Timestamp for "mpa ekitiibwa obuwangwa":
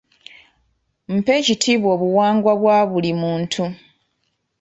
1.15-2.51